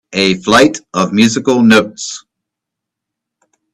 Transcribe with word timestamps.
A 0.13 0.33
flight 0.39 0.79
of 0.95 1.13
musical 1.13 1.61
notes 1.61 2.25